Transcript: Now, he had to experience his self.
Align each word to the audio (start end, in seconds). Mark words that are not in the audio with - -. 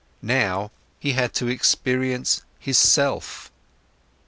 Now, 0.23 0.71
he 0.99 1.11
had 1.11 1.31
to 1.35 1.47
experience 1.47 2.41
his 2.57 2.79
self. 2.79 3.51